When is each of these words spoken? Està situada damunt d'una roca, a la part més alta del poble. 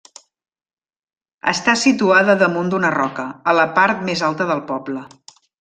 Està 1.51 1.75
situada 1.83 2.37
damunt 2.45 2.73
d'una 2.73 2.93
roca, 2.97 3.29
a 3.53 3.57
la 3.61 3.69
part 3.79 4.05
més 4.11 4.29
alta 4.31 4.53
del 4.55 4.69
poble. 4.75 5.09